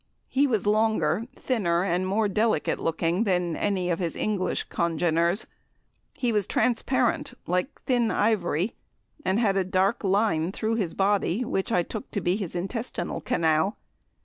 He 0.27 0.47
was 0.47 0.65
longer, 0.65 1.27
thinner, 1.35 1.83
and 1.83 2.07
more 2.07 2.27
delicate 2.27 2.79
looking 2.79 3.23
than 3.23 3.55
any 3.55 3.91
of 3.91 3.99
his 3.99 4.15
English 4.15 4.63
congeners. 4.63 5.45
He 6.15 6.31
was 6.31 6.47
transparent, 6.47 7.35
like 7.45 7.79
thin 7.83 8.09
ivory, 8.09 8.73
and 9.23 9.39
had 9.39 9.55
a 9.57 9.63
dark 9.63 10.03
line 10.03 10.51
through 10.51 10.73
his 10.77 10.95
body, 10.95 11.45
which 11.45 11.71
I 11.71 11.83
took 11.83 12.09
to 12.13 12.19
be 12.19 12.43
the 12.43 12.57
intestinal 12.57 13.21
canal. 13.21 13.77